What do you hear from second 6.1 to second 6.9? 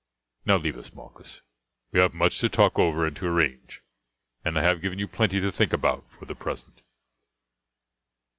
for the present."